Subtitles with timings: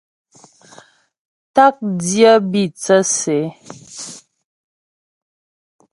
[1.55, 3.49] Ták dyə́ bî thə́sə ə.